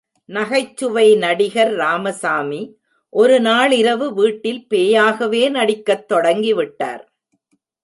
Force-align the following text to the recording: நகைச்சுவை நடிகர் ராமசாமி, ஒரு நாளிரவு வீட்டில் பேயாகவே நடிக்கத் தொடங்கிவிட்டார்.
நகைச்சுவை 0.25 1.15
நடிகர் 1.15 1.73
ராமசாமி, 1.75 2.77
ஒரு 3.09 3.39
நாளிரவு 3.39 4.13
வீட்டில் 4.13 4.67
பேயாகவே 4.69 5.49
நடிக்கத் 5.49 6.07
தொடங்கிவிட்டார். 6.07 7.03